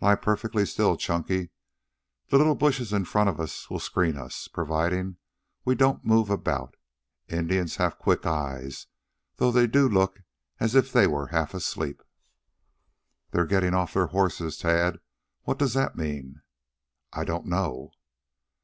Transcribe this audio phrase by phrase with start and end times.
[0.00, 1.50] "Lie perfectly still, Chunky.
[2.30, 5.18] The little bushes in front of us will screen us, providing
[5.64, 6.74] we don't move about.
[7.28, 8.88] Indians have quick eyes,
[9.36, 10.22] though they do look
[10.58, 12.02] as if they were half asleep."
[13.30, 14.98] "They're getting off their horses, Tad.
[15.44, 16.42] What does that mean?"
[17.12, 17.92] "I don't know."